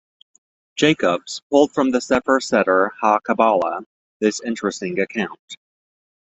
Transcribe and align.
Jacobs, 0.75 1.43
pulled 1.51 1.73
from 1.73 1.91
the 1.91 2.01
"Sefer 2.01 2.39
Seder 2.39 2.91
ha-kabbalah" 3.01 3.85
this 4.19 4.41
interesting 4.43 4.99
account. 4.99 5.57